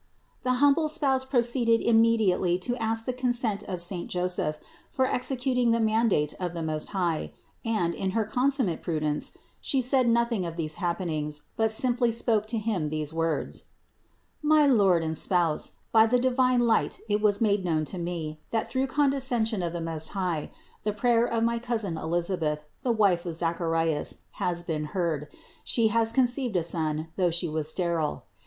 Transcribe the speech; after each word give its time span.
194. 0.41 0.49
The 0.49 0.59
humble 0.65 0.89
Spouse 0.89 1.25
proceeded 1.29 1.79
immediately 1.79 2.57
to 2.57 2.75
ask 2.77 3.05
the 3.05 3.13
consent 3.13 3.61
of 3.65 3.83
saint 3.83 4.09
Joseph 4.09 4.57
for 4.89 5.05
executing 5.05 5.69
the 5.69 5.79
man 5.79 6.07
date 6.09 6.33
of 6.39 6.55
the 6.55 6.63
Most 6.63 6.89
High, 6.89 7.33
and, 7.63 7.93
in 7.93 8.09
her 8.17 8.25
consummate 8.25 8.81
prudence, 8.81 9.37
She 9.59 9.79
said 9.79 10.07
nothing 10.09 10.43
of 10.43 10.57
these 10.57 10.77
happenings, 10.81 11.43
but 11.55 11.69
simply 11.69 12.11
spoke 12.11 12.47
to 12.47 12.57
him 12.57 12.89
these 12.89 13.13
words: 13.13 13.65
"My 14.41 14.65
lord 14.65 15.03
and 15.03 15.15
spouse, 15.15 15.73
by 15.91 16.07
the 16.07 16.17
divine 16.17 16.61
light 16.61 16.99
it 17.07 17.21
was 17.21 17.39
made 17.39 17.63
known 17.63 17.85
to 17.85 17.99
me, 17.99 18.39
that 18.49 18.67
through 18.67 18.87
condescen 18.87 19.45
sion 19.45 19.61
of 19.61 19.71
the 19.71 19.81
Most 19.81 20.07
High 20.17 20.49
the 20.83 20.93
prayer 20.93 21.25
of 21.27 21.43
my 21.43 21.59
cousin 21.59 21.95
Elisabeth, 21.95 22.63
the 22.81 22.91
wife 22.91 23.23
of 23.27 23.35
Zacharias, 23.35 24.17
has 24.41 24.63
been 24.63 24.85
heard; 24.97 25.27
she 25.63 25.89
has 25.89 26.11
conceived 26.11 26.55
a 26.55 26.63
son, 26.63 27.09
though 27.17 27.29
she 27.29 27.47
was 27.47 27.69
sterile. 27.69 28.23